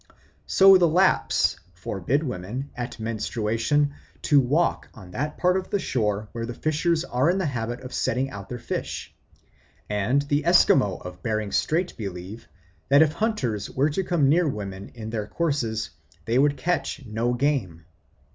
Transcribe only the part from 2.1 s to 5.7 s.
women at menstruation to walk on that part of